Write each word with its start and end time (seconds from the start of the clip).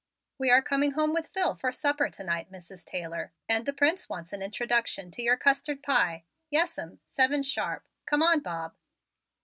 "We 0.39 0.49
are 0.49 0.63
coming 0.63 0.93
home 0.93 1.13
with 1.13 1.27
Phil 1.27 1.53
for 1.53 1.71
supper 1.71 2.09
to 2.09 2.23
night, 2.23 2.51
Mrs. 2.51 2.83
Taylor, 2.83 3.33
and 3.47 3.67
the 3.67 3.71
Prince 3.71 4.09
wants 4.09 4.33
an 4.33 4.41
introduction 4.41 5.11
to 5.11 5.21
your 5.21 5.37
custard 5.37 5.83
pie. 5.83 6.23
Yes'm, 6.49 7.01
seven 7.05 7.43
sharp! 7.43 7.85
Come 8.07 8.23
on, 8.23 8.39
Bob!" 8.39 8.73